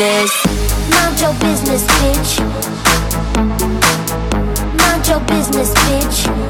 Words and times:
business. 0.00 0.46
Mind 0.90 1.20
your 1.20 1.34
business, 1.34 1.84
bitch. 2.00 2.40
Mind 4.78 5.06
your 5.06 5.20
business, 5.20 5.74
bitch. 5.74 6.49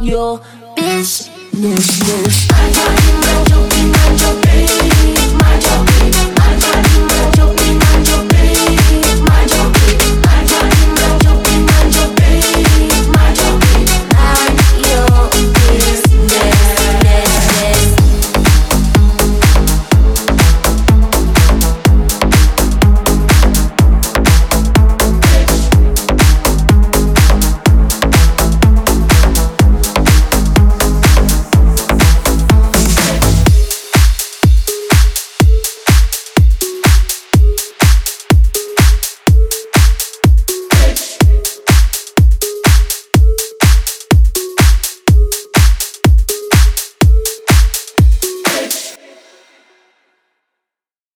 your 0.00 0.40
business. 0.76 2.48